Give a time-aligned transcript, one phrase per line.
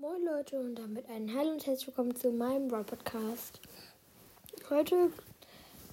[0.00, 3.60] Moin Leute und damit ein Hallo und herzlich willkommen zu meinem Brawl Podcast.
[4.70, 5.12] Heute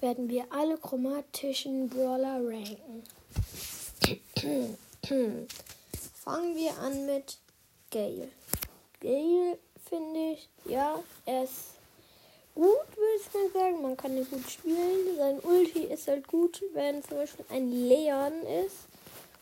[0.00, 3.02] werden wir alle chromatischen Brawler ranken.
[6.14, 7.36] Fangen wir an mit
[7.90, 8.28] Gale.
[9.00, 9.58] Gale
[9.90, 11.74] finde ich, ja, er ist
[12.54, 13.82] gut, würde ich mal sagen.
[13.82, 15.16] Man kann ihn gut spielen.
[15.18, 18.32] Sein Ulti ist halt gut, wenn zum Beispiel ein Leon
[18.64, 18.86] ist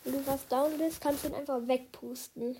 [0.03, 2.57] und du was down bist, kannst du ihn einfach wegpusten.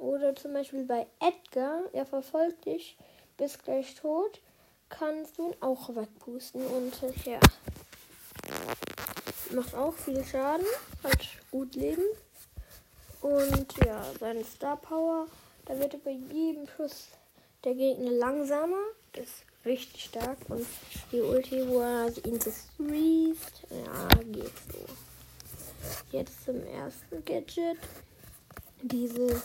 [0.00, 2.96] Oder zum Beispiel bei Edgar, er verfolgt dich
[3.36, 4.40] bis gleich tot,
[4.88, 6.66] kannst du ihn auch wegpusten.
[6.66, 6.94] Und
[7.26, 7.38] ja,
[9.52, 10.64] macht auch viel Schaden,
[11.04, 11.18] hat
[11.50, 12.04] gut Leben.
[13.20, 15.26] Und ja, seine Star Power,
[15.66, 17.08] da wird er bei jedem Schuss
[17.62, 18.82] der Gegner langsamer.
[19.12, 20.38] Das ist richtig stark.
[20.48, 20.66] Und
[21.12, 24.86] die Ulti, wo er ihn befriest, ja, geht so.
[26.10, 27.76] Jetzt zum ersten Gadget.
[28.82, 29.42] Dieses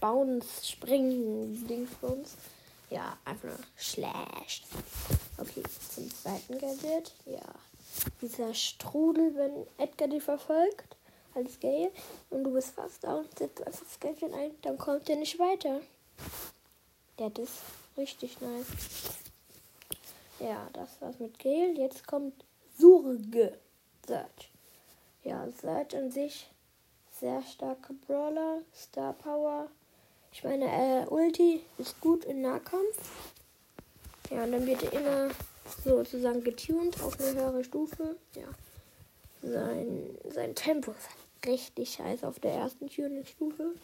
[0.00, 2.34] Bounce, Springen, Dingsbums.
[2.90, 4.66] Ja, einfach nur schlecht.
[5.38, 5.62] Okay,
[5.94, 7.12] zum zweiten Gadget.
[7.26, 7.40] Ja,
[8.20, 10.96] dieser Strudel, wenn Edgar dich verfolgt,
[11.34, 11.92] als Gale,
[12.30, 15.38] und du bist fast da und setzt einfach das Gadget ein, dann kommt er nicht
[15.38, 15.80] weiter.
[17.18, 17.60] Der ist
[17.96, 18.66] richtig nice.
[20.40, 21.74] Ja, das war's mit Gale.
[21.76, 22.44] Jetzt kommt
[22.78, 23.58] Surge.
[24.06, 24.50] Search.
[25.22, 26.50] Ja, Search an sich
[27.20, 29.68] sehr starke Brawler, Star Power
[30.32, 32.96] ich meine, äh, Ulti ist gut im Nahkampf.
[34.30, 35.34] Ja, und dann wird er immer
[35.84, 38.16] sozusagen getuned auf eine höhere Stufe.
[38.34, 38.48] Ja.
[39.42, 43.74] Sein, sein Tempo ist richtig scheiße auf der ersten Tuning-Stufe.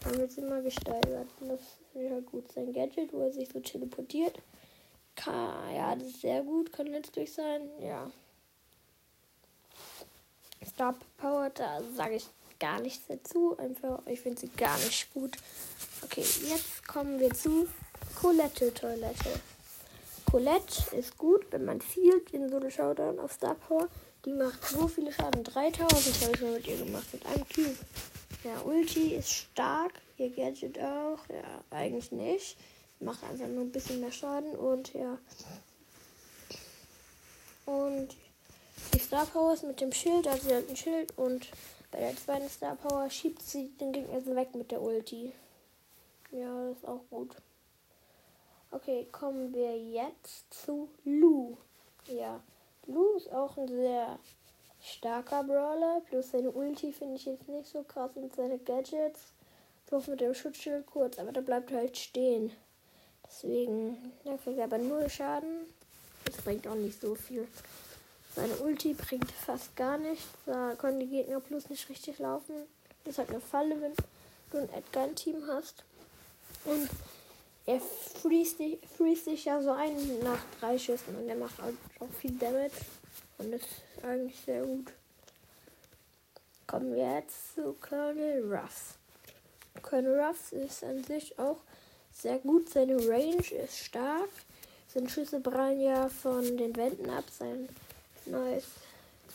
[0.00, 1.28] Dann wird es immer gesteigert.
[1.40, 1.60] Und das
[1.92, 2.50] finde ich halt gut.
[2.52, 4.38] Sein Gadget, wo er sich so teleportiert.
[5.14, 6.72] Kann, ja, das ist sehr gut.
[6.72, 7.68] Kann letztlich sein.
[7.80, 8.10] Ja.
[10.64, 12.26] Star Power, da sage ich
[12.62, 13.58] gar nichts dazu.
[13.58, 15.36] Einfach, ich finde sie gar nicht gut.
[16.02, 17.66] Okay, jetzt kommen wir zu
[18.20, 19.40] Colette Toilette.
[20.30, 23.88] Colette ist gut, wenn man zielt in so eine Showdown auf Star Power.
[24.24, 25.42] Die macht so viele Schaden.
[25.42, 27.76] 3000 habe ich mal mit ihr gemacht, mit einem Cube.
[28.44, 29.92] Ja, Ulti ist stark.
[30.16, 31.18] Ihr Gadget auch.
[31.28, 32.56] Ja, eigentlich nicht.
[33.00, 35.18] Macht einfach nur ein bisschen mehr Schaden und ja.
[37.66, 38.16] Und
[38.94, 41.48] die Star Power ist mit dem Schild, also sie hat ein Schild und
[41.92, 45.32] bei der zweiten Star Power schiebt sie den Gegner so weg mit der Ulti.
[46.32, 47.36] Ja, das ist auch gut.
[48.70, 51.58] Okay, kommen wir jetzt zu Lu.
[52.08, 52.40] Ja,
[52.86, 54.18] Lu ist auch ein sehr
[54.80, 56.00] starker Brawler.
[56.08, 59.20] Plus seine Ulti finde ich jetzt nicht so krass und seine Gadgets.
[59.86, 62.50] Bloß mit dem Schutzschild kurz, aber da bleibt halt stehen.
[63.26, 65.66] Deswegen, da kriegt er aber null Schaden.
[66.24, 67.46] Das bringt auch nicht so viel.
[68.34, 70.26] Seine Ulti bringt fast gar nichts.
[70.46, 72.54] Da können die Gegner plus nicht richtig laufen.
[73.04, 73.92] Das ist halt eine Falle, wenn
[74.50, 75.84] du ein Edgar-Team hast.
[76.64, 76.88] Und
[77.66, 78.58] er freest
[79.24, 82.72] sich ja so ein nach drei Schüssen und er macht auch viel Damage.
[83.38, 84.92] Und das ist eigentlich sehr gut.
[86.66, 88.94] Kommen wir jetzt zu Colonel Ruffs.
[89.82, 91.58] Colonel Ruffs ist an sich auch
[92.12, 92.70] sehr gut.
[92.70, 94.30] Seine Range ist stark.
[94.88, 97.24] Seine Schüsse prallen ja von den Wänden ab.
[97.36, 97.68] Sein
[98.32, 98.64] neues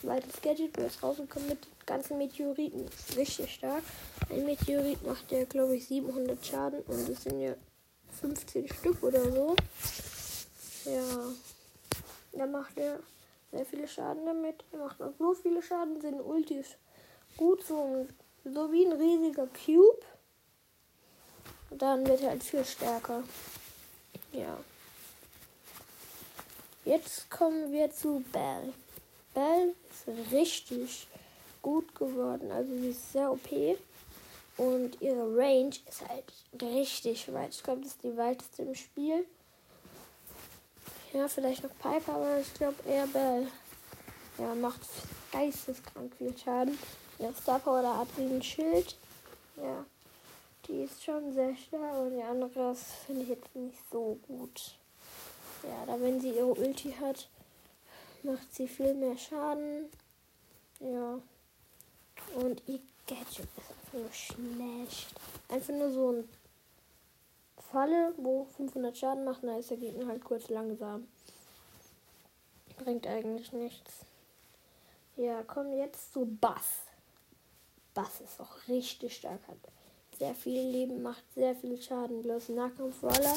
[0.02, 2.86] zweites Gadget, wo es rausgekommen mit ganzen Meteoriten,
[3.16, 3.84] richtig stark.
[4.30, 7.56] Ein Meteorit macht ja, glaube ich, 700 Schaden und es sind ja
[8.20, 9.56] 15 Stück oder so.
[10.86, 11.04] Ja,
[12.34, 13.00] da macht er
[13.52, 14.64] sehr viele Schaden damit.
[14.72, 16.64] Er macht auch so viele Schaden, sind Ulti
[17.38, 18.08] gut, so,
[18.44, 20.02] so wie ein riesiger Cube.
[21.70, 23.24] Und dann wird er halt viel stärker.
[24.32, 24.58] Ja.
[26.86, 28.74] Jetzt kommen wir zu Bell.
[29.38, 31.08] Bell ist richtig
[31.62, 32.52] gut geworden.
[32.52, 33.78] Also sie ist sehr OP.
[34.58, 37.54] Und ihre Range ist halt richtig weit.
[37.54, 39.28] Ich glaube, das ist die weiteste im Spiel.
[41.14, 43.48] Ja, vielleicht noch Piper, aber ich glaube eher Bell.
[44.40, 44.82] Ja, macht
[45.32, 46.76] geisteskrank viel Schaden.
[47.20, 48.96] Ja, Star Power, hat sie ein Schild.
[49.56, 49.86] Ja,
[50.68, 52.76] die ist schon sehr stark und die andere
[53.06, 54.78] finde ich jetzt nicht so gut.
[55.62, 57.30] Ja, da wenn sie ihre Ulti hat,
[58.24, 59.86] macht sie viel mehr Schaden.
[60.80, 61.20] Ja.
[62.36, 65.08] Und ihr Gadget ist einfach nur schlecht.
[65.50, 66.30] Einfach nur so ein
[67.72, 71.08] Falle, wo 500 Schaden macht, dann ist der Gegner halt kurz langsam.
[72.78, 74.06] Bringt eigentlich nichts.
[75.16, 76.84] Ja, kommen jetzt zu Bass.
[77.94, 79.40] Bass ist auch richtig stark.
[79.48, 79.58] Hat
[80.18, 82.22] sehr viel Leben, macht sehr viel Schaden.
[82.22, 83.36] Bloß Nahkampf-Roller.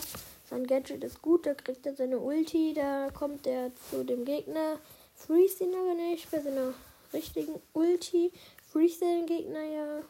[0.51, 4.81] Sein Gadget ist gut, da kriegt er seine Ulti, da kommt er zu dem Gegner.
[5.15, 6.75] Freeze ihn aber nicht bei seiner
[7.13, 8.33] richtigen Ulti.
[8.73, 10.01] Freeze den Gegner ja.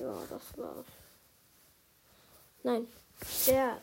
[0.00, 0.86] Ja, das war's.
[2.62, 2.86] Nein,
[3.46, 3.78] der,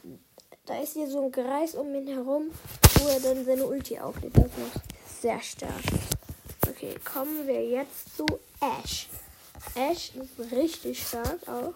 [0.66, 2.50] da ist hier so ein Kreis um ihn herum,
[2.96, 4.36] wo er dann seine Ulti auflädt.
[4.36, 4.82] Das macht
[5.22, 5.84] sehr stark.
[6.68, 8.26] Okay, kommen wir jetzt zu
[8.60, 9.08] Ash.
[9.76, 11.74] Ash ist richtig stark auch.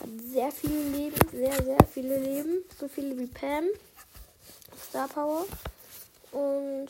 [0.00, 2.64] Hat sehr viele Leben, sehr, sehr viele Leben.
[2.78, 3.64] So viele wie Pam.
[4.88, 5.44] Star Power.
[6.32, 6.88] Und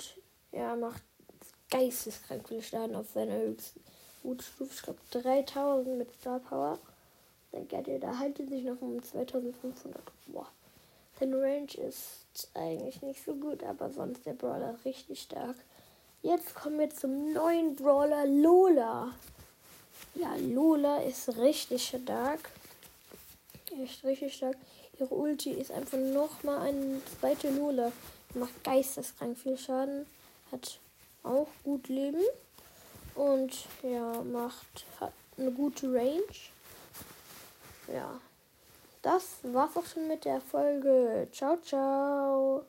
[0.52, 1.02] ja, macht
[1.70, 3.80] geisteskrank viele Schaden auf seiner höchsten
[4.22, 4.72] Wutstufe.
[4.72, 6.78] Ich glaube 3000 mit Star Power.
[7.52, 10.02] Dann geht er, da haltet sich noch um 2500.
[10.26, 10.48] Boah.
[11.18, 15.54] Seine Range ist eigentlich nicht so gut, aber sonst der Brawler richtig stark.
[16.22, 19.12] Jetzt kommen wir zum neuen Brawler Lola.
[20.14, 22.50] Ja, Lola ist richtig stark.
[23.82, 24.56] Echt richtig stark.
[24.98, 27.92] Ihre Ulti ist einfach nochmal eine zweite Lola.
[28.34, 30.06] Macht geisteskrank viel Schaden.
[30.52, 30.78] Hat
[31.22, 32.22] auch gut Leben.
[33.14, 36.22] Und ja, macht hat eine gute Range
[37.92, 38.20] ja,
[39.02, 41.28] das war's auch schon mit der Folge.
[41.32, 42.64] Ciao, ciao.